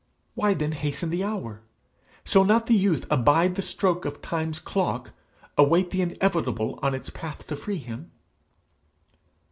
[0.33, 1.61] Why then hasten the hour?
[2.23, 5.11] Shall not the youth abide the stroke of Time's clock
[5.59, 8.09] await the Inevitable on its path to free him?'